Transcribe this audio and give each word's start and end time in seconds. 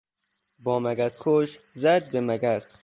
با 0.59 0.79
مگس 0.79 1.13
کش 1.19 1.57
زد 1.75 2.11
به 2.11 2.21
مگس. 2.21 2.67